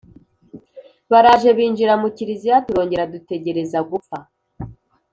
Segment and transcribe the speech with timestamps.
[1.11, 4.17] Baraje binjira mu Kiliziya, turongera dutegereza gupfa